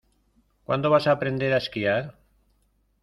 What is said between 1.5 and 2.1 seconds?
a esquiar?